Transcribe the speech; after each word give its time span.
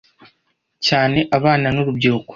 cyane 0.87 1.19
abana 1.37 1.67
n’urubyiruko. 1.73 2.29